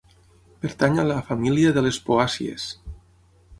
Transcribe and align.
Pertany 0.63 0.97
a 1.01 1.05
la 1.09 1.17
família 1.27 1.75
de 1.77 1.85
les 1.89 2.01
poàcies. 2.11 2.69